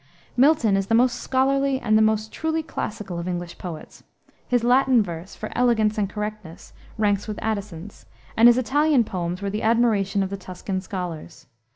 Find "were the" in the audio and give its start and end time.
9.43-9.61